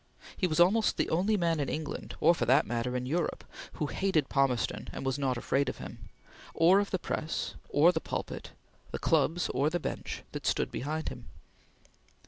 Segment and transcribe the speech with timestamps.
[0.35, 3.85] He was almost the only man in England, or, for that matter, in Europe, who
[3.85, 6.09] hated Palmerston and was not afraid of him,
[6.55, 8.49] or of the press or the pulpit,
[8.89, 11.27] the clubs or the bench, that stood behind him.